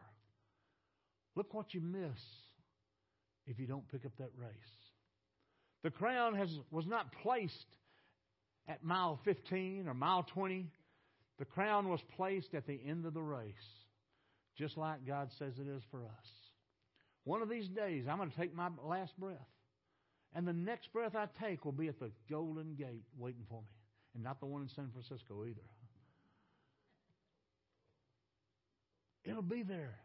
[1.35, 2.21] Look what you miss
[3.47, 4.51] if you don't pick up that race.
[5.83, 7.67] The crown has, was not placed
[8.69, 10.67] at mile 15 or mile 20.
[11.39, 13.53] The crown was placed at the end of the race,
[14.57, 16.29] just like God says it is for us.
[17.25, 19.37] One of these days, I'm going to take my last breath.
[20.35, 23.69] And the next breath I take will be at the Golden Gate waiting for me.
[24.15, 25.61] And not the one in San Francisco either.
[29.25, 29.99] It'll be there.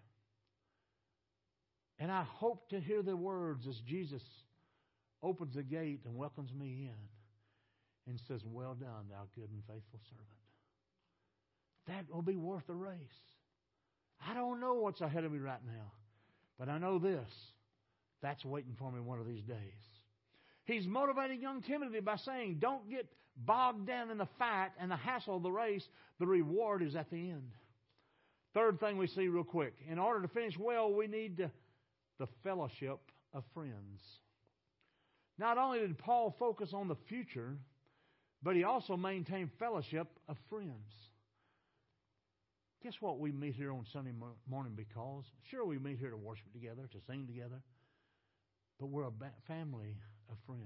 [2.00, 4.24] And I hope to hear the words as Jesus
[5.22, 6.96] opens the gate and welcomes me in
[8.08, 10.28] and says, Well done, thou good and faithful servant.
[11.88, 12.98] That will be worth the race.
[14.28, 15.92] I don't know what's ahead of me right now,
[16.60, 17.30] but I know this.
[18.22, 19.58] That's waiting for me one of these days.
[20.66, 24.96] He's motivating young Timothy by saying, Don't get bogged down in the fight and the
[24.96, 25.84] hassle of the race.
[26.20, 27.52] The reward is at the end.
[28.54, 29.74] Third thing we see real quick.
[29.90, 31.50] In order to finish well, we need to,
[32.20, 33.00] the fellowship
[33.34, 34.02] of friends.
[35.38, 37.58] Not only did Paul focus on the future,
[38.44, 40.94] but he also maintained fellowship of friends.
[42.84, 43.20] Guess what?
[43.20, 44.14] We meet here on Sunday
[44.50, 47.62] morning because, sure, we meet here to worship together, to sing together,
[48.80, 49.12] but we're a
[49.48, 49.98] family
[50.32, 50.66] of friends.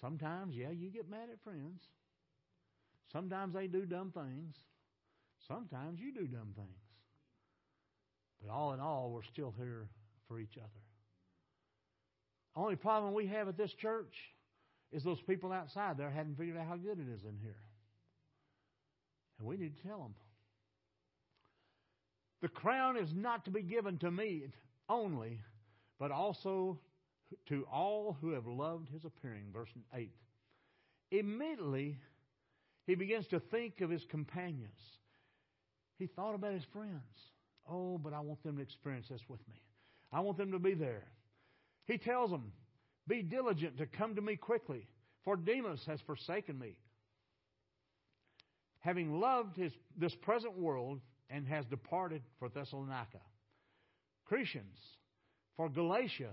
[0.00, 1.82] Sometimes, yeah, you get mad at friends.
[3.12, 4.56] Sometimes they do dumb things.
[5.46, 6.68] Sometimes you do dumb things.
[8.40, 9.88] But all in all, we're still here
[10.26, 10.68] for each other.
[12.56, 14.14] Only problem we have at this church
[14.94, 17.58] is those people outside there hadn't figured out how good it is in here.
[19.38, 20.14] And we need to tell them.
[22.40, 24.44] The crown is not to be given to me
[24.88, 25.40] only,
[25.98, 26.78] but also
[27.48, 29.46] to all who have loved his appearing.
[29.52, 30.12] Verse 8.
[31.10, 31.98] Immediately,
[32.86, 34.78] he begins to think of his companions.
[35.98, 37.02] He thought about his friends.
[37.68, 39.54] Oh, but I want them to experience this with me.
[40.12, 41.04] I want them to be there.
[41.86, 42.52] He tells them,
[43.06, 44.86] Be diligent to come to me quickly,
[45.24, 46.76] for Demas has forsaken me,
[48.80, 51.00] having loved his, this present world
[51.30, 53.20] and has departed for Thessalonica.
[54.30, 54.78] Crescens,
[55.56, 56.30] for Galatia,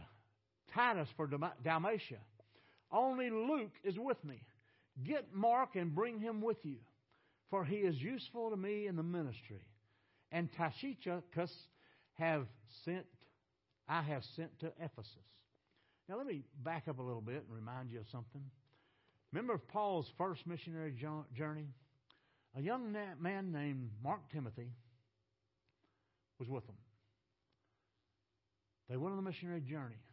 [0.74, 1.30] Titus for
[1.64, 2.20] Dalmatia.
[2.92, 4.42] Only Luke is with me.
[5.04, 6.78] Get Mark and bring him with you,
[7.50, 9.66] for he is useful to me in the ministry.
[10.32, 11.52] And Tychicus
[12.14, 12.46] have
[12.86, 13.06] sent,
[13.88, 15.16] I have sent to Ephesus.
[16.12, 18.42] Now let me back up a little bit and remind you of something.
[19.32, 20.94] Remember Paul's first missionary
[21.34, 21.68] journey?
[22.58, 24.74] A young man named Mark Timothy
[26.38, 26.76] was with them.
[28.90, 30.04] They went on the missionary journey.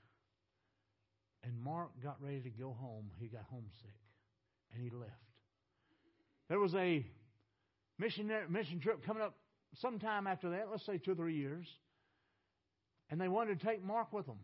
[1.42, 3.10] And Mark got ready to go home.
[3.18, 3.96] He got homesick.
[4.72, 5.10] And he left.
[6.48, 7.04] There was a
[7.98, 9.34] missionary, mission trip coming up
[9.74, 11.66] sometime after that, let's say two or three years.
[13.10, 14.38] And they wanted to take Mark with them.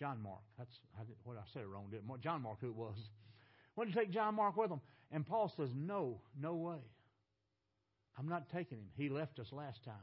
[0.00, 0.40] John Mark.
[0.56, 0.80] That's
[1.24, 1.88] what I said wrong.
[1.90, 2.96] Didn't John Mark, who it was.
[3.76, 4.80] Wanted to take John Mark with him.
[5.12, 6.78] And Paul says, No, no way.
[8.18, 8.86] I'm not taking him.
[8.96, 9.94] He left us last time.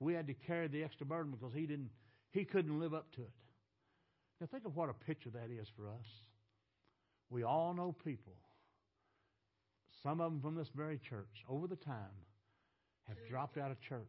[0.00, 1.90] We had to carry the extra burden because he didn't
[2.32, 3.30] he couldn't live up to it.
[4.40, 6.06] Now think of what a picture that is for us.
[7.30, 8.34] We all know people,
[10.02, 11.94] some of them from this very church, over the time,
[13.08, 14.02] have dropped out of church.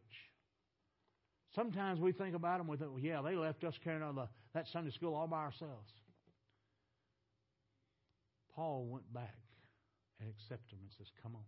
[1.54, 4.28] Sometimes we think about them, we think, well, yeah, they left us carrying on the,
[4.54, 5.90] that Sunday school all by ourselves.
[8.54, 9.36] Paul went back
[10.20, 11.42] and accepted them and says, Come on.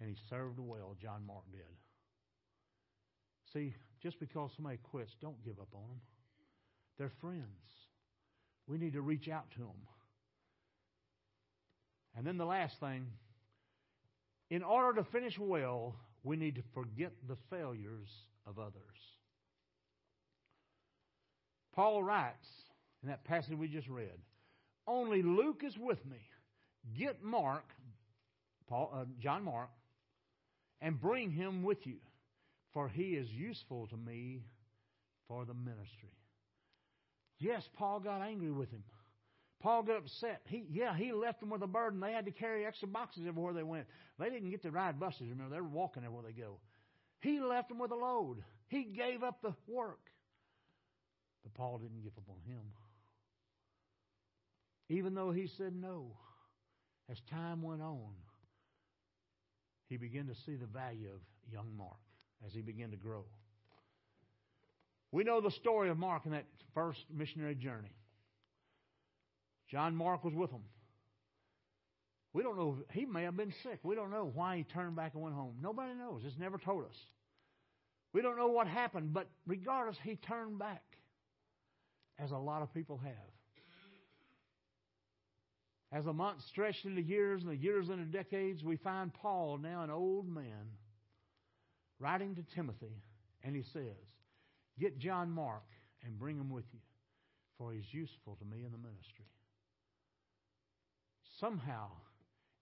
[0.00, 1.60] And he served well, John Mark did.
[3.52, 6.00] See, just because somebody quits, don't give up on them.
[6.98, 7.44] They're friends.
[8.68, 9.86] We need to reach out to them.
[12.16, 13.06] And then the last thing
[14.50, 15.94] in order to finish well,
[16.24, 18.08] we need to forget the failures
[18.46, 18.74] of others.
[21.74, 22.48] Paul writes
[23.02, 24.18] in that passage we just read
[24.86, 26.18] Only Luke is with me.
[26.98, 27.64] Get Mark,
[28.68, 29.70] Paul, uh, John Mark,
[30.80, 31.98] and bring him with you,
[32.72, 34.42] for he is useful to me
[35.28, 36.16] for the ministry.
[37.38, 38.82] Yes, Paul got angry with him.
[39.60, 40.42] Paul got upset.
[40.46, 41.98] He, yeah, he left them with a burden.
[42.00, 43.86] They had to carry extra boxes everywhere they went.
[44.18, 45.22] They didn't get to ride buses.
[45.22, 46.58] Remember, they were walking everywhere they go.
[47.20, 48.44] He left them with a load.
[48.68, 49.98] He gave up the work.
[51.42, 52.62] But Paul didn't give up on him.
[54.90, 56.16] Even though he said no,
[57.10, 58.12] as time went on,
[59.88, 61.20] he began to see the value of
[61.52, 61.98] young Mark
[62.46, 63.24] as he began to grow.
[65.10, 66.44] We know the story of Mark in that
[66.74, 67.97] first missionary journey.
[69.70, 70.64] John Mark was with them.
[72.32, 72.78] We don't know.
[72.92, 73.80] He may have been sick.
[73.82, 75.56] We don't know why he turned back and went home.
[75.62, 76.22] Nobody knows.
[76.24, 76.96] It's never told us.
[78.12, 80.82] We don't know what happened, but regardless, he turned back,
[82.18, 83.12] as a lot of people have.
[85.90, 89.82] As the months stretched into years and the years into decades, we find Paul, now
[89.82, 90.72] an old man,
[91.98, 93.02] writing to Timothy,
[93.42, 93.96] and he says,
[94.78, 95.64] Get John Mark
[96.04, 96.80] and bring him with you,
[97.56, 99.24] for he's useful to me in the ministry.
[101.40, 101.88] Somehow,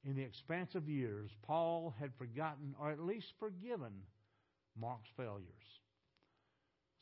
[0.04, 3.92] in the expanse of years, Paul had forgotten, or at least forgiven,
[4.78, 5.42] Mark's failures.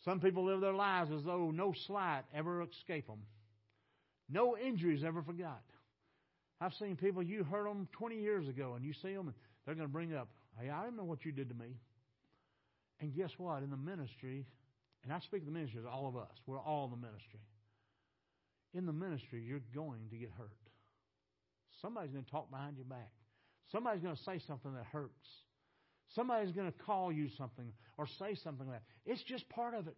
[0.05, 3.23] Some people live their lives as though no slight ever escape them,
[4.29, 5.63] no injuries ever forgot.
[6.61, 9.75] I've seen people you hurt them 20 years ago, and you see them, and they're
[9.75, 11.79] going to bring up, "Hey, I don't know what you did to me."
[13.01, 13.63] And guess what?
[13.63, 14.47] In the ministry,
[15.03, 16.41] and I speak of the ministry as all of us.
[16.47, 17.41] We're all in the ministry.
[18.73, 20.64] In the ministry, you're going to get hurt.
[21.81, 23.11] Somebody's going to talk behind your back.
[23.73, 25.29] Somebody's going to say something that hurts.
[26.15, 29.11] Somebody's going to call you something or say something like that.
[29.11, 29.97] It's just part of it.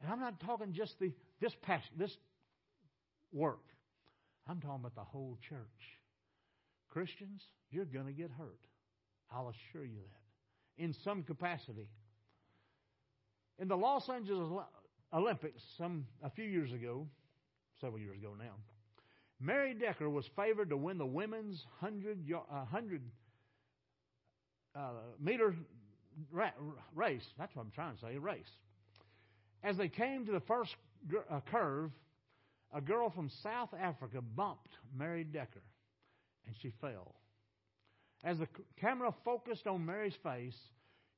[0.00, 2.16] And I'm not talking just the this passion, this
[3.32, 3.62] work.
[4.48, 5.58] I'm talking about the whole church.
[6.88, 8.60] Christians, you're going to get hurt.
[9.30, 10.82] I'll assure you that.
[10.82, 11.88] In some capacity.
[13.58, 14.64] In the Los Angeles
[15.12, 17.06] Olympics, some a few years ago,
[17.80, 18.54] several years ago now,
[19.42, 23.02] Mary Decker was favored to win the women's 100, uh, 100
[24.76, 24.80] uh,
[25.20, 25.56] meter
[26.30, 26.50] ra-
[26.94, 27.24] race.
[27.36, 28.50] That's what I'm trying to say, race.
[29.64, 30.74] As they came to the first
[31.08, 31.90] gr- uh, curve,
[32.72, 35.62] a girl from South Africa bumped Mary Decker,
[36.46, 37.16] and she fell.
[38.24, 38.46] As the
[38.80, 40.56] camera focused on Mary's face,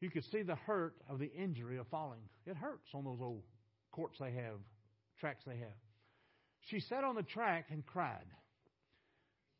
[0.00, 2.20] you could see the hurt of the injury of falling.
[2.46, 3.42] It hurts on those old
[3.92, 4.56] courts they have,
[5.20, 5.76] tracks they have.
[6.64, 8.26] She sat on the track and cried.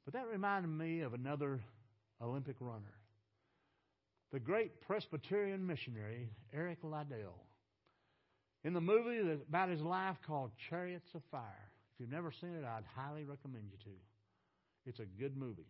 [0.04, 1.60] But that reminded me of another
[2.22, 2.94] Olympic runner,
[4.32, 7.44] the great Presbyterian missionary Eric Liddell.
[8.64, 12.64] In the movie about his life called Chariots of Fire, if you've never seen it,
[12.64, 13.98] I'd highly recommend you to.
[14.86, 15.68] It's a good movie.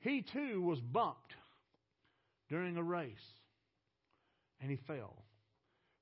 [0.00, 1.34] He too was bumped
[2.48, 3.10] during a race,
[4.60, 5.24] and he fell.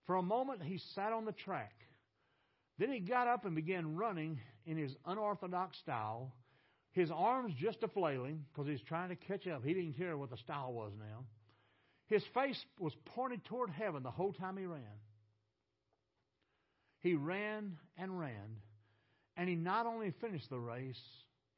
[0.06, 1.74] For a moment, he sat on the track.
[2.78, 6.34] Then he got up and began running in his unorthodox style,
[6.92, 9.64] his arms just a flailing because he's trying to catch up.
[9.64, 11.24] He didn't care what the style was now.
[12.08, 14.80] His face was pointed toward heaven the whole time he ran.
[17.00, 18.60] He ran and ran,
[19.36, 21.00] and he not only finished the race,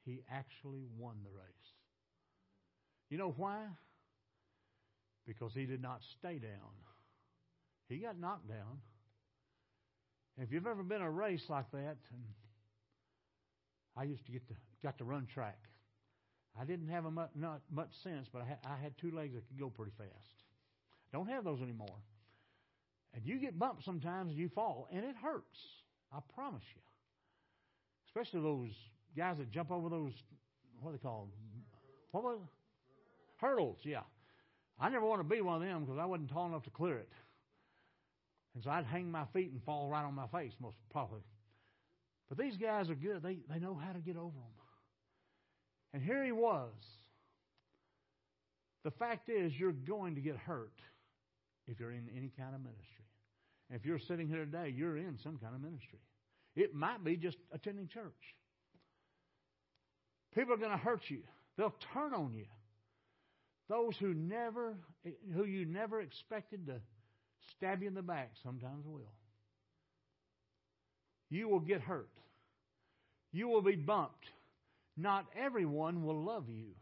[0.04, 1.46] he actually won the race.
[3.10, 3.64] You know why?
[5.26, 6.72] Because he did not stay down.
[7.88, 8.80] He got knocked down.
[10.40, 11.96] If you've ever been a race like that,
[13.96, 15.58] I used to get to got to run track.
[16.60, 19.34] I didn't have a much, not much sense, but I had, I had two legs
[19.34, 20.44] that could go pretty fast.
[21.12, 21.96] Don't have those anymore.
[23.14, 25.58] And you get bumped sometimes and you fall, and it hurts.
[26.12, 26.82] I promise you.
[28.06, 28.70] Especially those
[29.16, 30.12] guys that jump over those,
[30.80, 31.28] what do they call?
[32.12, 32.48] What was it?
[33.38, 34.02] Hurdles, yeah.
[34.80, 36.98] I never want to be one of them because I wasn't tall enough to clear
[36.98, 37.08] it.
[38.58, 41.20] And so I'd hang my feet and fall right on my face, most probably.
[42.28, 43.22] But these guys are good.
[43.22, 44.58] They, they know how to get over them.
[45.94, 46.72] And here he was.
[48.82, 50.72] The fact is, you're going to get hurt
[51.68, 53.04] if you're in any kind of ministry.
[53.70, 56.00] And if you're sitting here today, you're in some kind of ministry.
[56.56, 58.34] It might be just attending church.
[60.34, 61.20] People are going to hurt you.
[61.56, 62.46] They'll turn on you.
[63.68, 64.74] Those who never,
[65.32, 66.80] who you never expected to
[67.56, 69.12] stab you in the back, sometimes will.
[71.30, 72.10] You will get hurt.
[73.32, 74.26] You will be bumped.
[74.96, 76.74] Not everyone will love you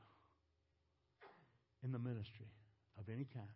[1.84, 2.46] in the ministry
[2.98, 3.46] of any kind.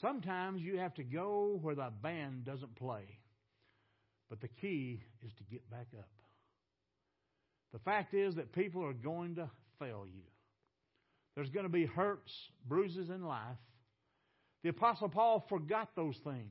[0.00, 3.18] Sometimes you have to go where the band doesn't play.
[4.28, 6.08] But the key is to get back up.
[7.72, 9.48] The fact is that people are going to
[9.78, 10.22] fail you.
[11.34, 12.32] There's going to be hurts,
[12.66, 13.56] bruises in life.
[14.66, 16.50] The Apostle Paul forgot those things.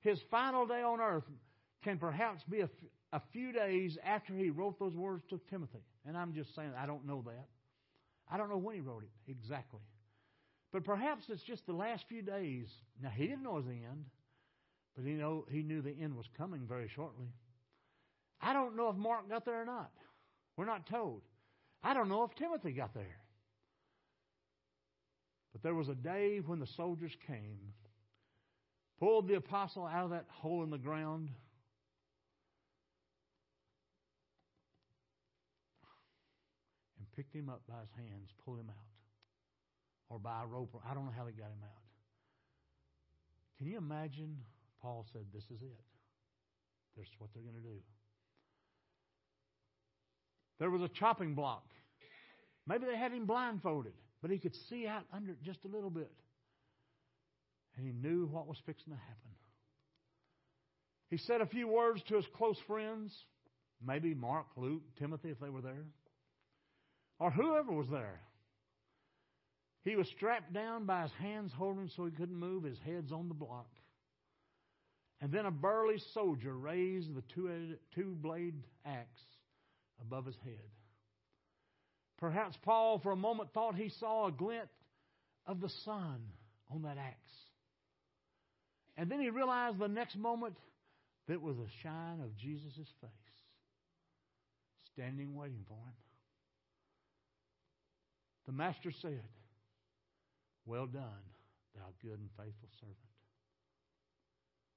[0.00, 1.26] His final day on earth
[1.84, 5.84] can perhaps be a, few days after he wrote those words to Timothy.
[6.06, 7.48] And I'm just saying, I don't know that.
[8.26, 9.82] I don't know when he wrote it exactly.
[10.72, 12.68] But perhaps it's just the last few days.
[13.02, 14.06] Now, he didn't know the end,
[14.96, 17.28] but he, know, he knew the end was coming very shortly.
[18.40, 19.90] I don't know if Mark got there or not.
[20.56, 21.20] We're not told.
[21.82, 23.18] I don't know if Timothy got there.
[25.52, 27.58] But there was a day when the soldiers came,
[28.98, 31.30] pulled the apostle out of that hole in the ground,
[36.98, 38.76] and picked him up by his hands, pulled him out.
[40.08, 40.78] Or by a rope.
[40.88, 41.82] I don't know how they got him out.
[43.56, 44.36] Can you imagine?
[44.82, 45.84] Paul said, This is it.
[46.96, 47.78] This is what they're going to do.
[50.58, 51.64] There was a chopping block.
[52.66, 55.90] Maybe they had him blindfolded, but he could see out under it just a little
[55.90, 56.12] bit.
[57.76, 59.30] And he knew what was fixing to happen.
[61.10, 63.12] He said a few words to his close friends,
[63.84, 65.84] maybe Mark, Luke, Timothy, if they were there,
[67.18, 68.20] or whoever was there.
[69.84, 72.62] He was strapped down by his hands holding so he couldn't move.
[72.62, 73.68] His head's on the block.
[75.20, 77.22] And then a burly soldier raised the
[77.94, 78.54] two blade
[78.86, 79.22] axe
[80.00, 80.70] above his head.
[82.22, 84.68] Perhaps Paul, for a moment, thought he saw a glint
[85.44, 86.20] of the sun
[86.72, 87.16] on that axe.
[88.96, 90.56] And then he realized the next moment
[91.26, 93.10] that was a shine of Jesus' face,
[94.92, 95.98] standing waiting for him.
[98.46, 99.24] The master said,
[100.64, 101.24] Well done,
[101.74, 102.98] thou good and faithful servant.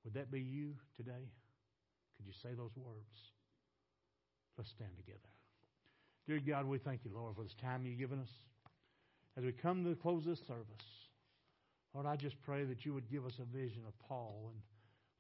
[0.04, 1.30] Would that be you today?
[2.18, 3.20] Could you say those words?
[4.58, 5.30] Let's stand together.
[6.28, 8.30] Dear God, we thank you, Lord, for this time you've given us.
[9.38, 10.66] As we come to the close of this service,
[11.94, 14.62] Lord, I just pray that you would give us a vision of Paul and,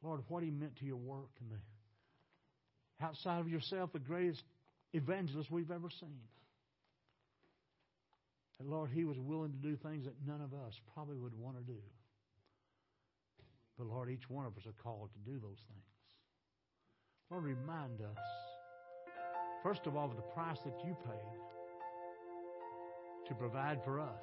[0.01, 4.43] Lord, what he meant to your work and the outside of yourself, the greatest
[4.93, 6.19] evangelist we've ever seen.
[8.59, 11.57] And Lord, he was willing to do things that none of us probably would want
[11.57, 11.79] to do.
[13.77, 15.83] But Lord, each one of us are called to do those things.
[17.29, 18.17] Lord, remind us
[19.65, 21.41] First of all, the price that you paid
[23.27, 24.21] to provide for us,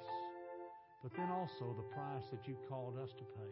[1.03, 3.51] but then also the price that you called us to pay.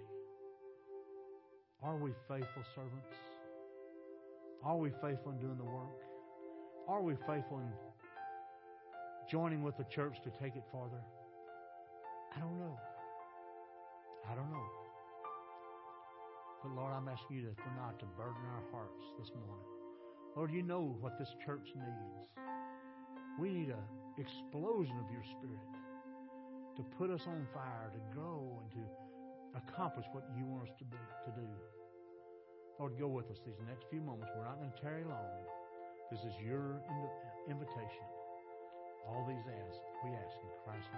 [1.84, 3.12] Are we faithful servants?
[4.64, 6.00] Are we faithful in doing the work?
[6.88, 7.74] Are we faithful in
[9.30, 11.04] joining with the church to take it farther?
[12.34, 12.80] I don't know.
[14.32, 14.68] I don't know.
[16.64, 19.81] But Lord, I'm asking you to, for not to burden our hearts this morning.
[20.36, 22.32] Lord, you know what this church needs.
[23.40, 23.84] We need an
[24.18, 25.72] explosion of your spirit
[26.78, 28.84] to put us on fire, to grow, and to
[29.60, 31.48] accomplish what you want us to, be, to do.
[32.80, 34.32] Lord, go with us these next few moments.
[34.38, 35.44] We're not going to tarry long.
[36.12, 36.80] This is your
[37.50, 38.08] invitation.
[39.08, 40.96] All these ask, we ask in Christ's